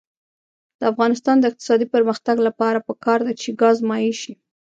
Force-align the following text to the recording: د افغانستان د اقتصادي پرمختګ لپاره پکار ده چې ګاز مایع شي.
د 0.79 0.81
افغانستان 0.91 1.35
د 1.39 1.43
اقتصادي 1.51 1.87
پرمختګ 1.95 2.35
لپاره 2.47 2.85
پکار 2.87 3.19
ده 3.27 3.33
چې 3.41 3.49
ګاز 3.61 3.77
مایع 3.89 4.13
شي. 4.21 4.33